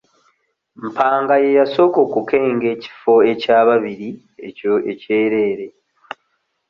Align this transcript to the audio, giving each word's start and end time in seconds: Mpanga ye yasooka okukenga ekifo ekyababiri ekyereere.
Mpanga 0.93 1.33
ye 1.43 1.49
yasooka 1.57 1.97
okukenga 2.05 2.65
ekifo 2.75 3.13
ekyababiri 3.31 4.09
ekyereere. 4.91 5.67